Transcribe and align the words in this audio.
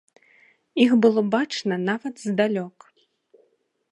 Іх 0.85 0.91
было 1.03 1.21
бачна 1.35 1.75
нават 1.91 2.15
здалёк. 2.29 2.77